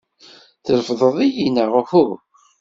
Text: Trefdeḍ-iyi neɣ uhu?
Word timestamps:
Trefdeḍ-iyi 0.65 1.47
neɣ 1.49 1.71
uhu? 1.81 2.05